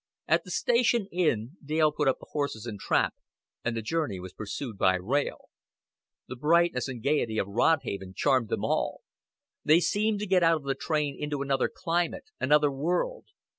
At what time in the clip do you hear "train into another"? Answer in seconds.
10.73-11.69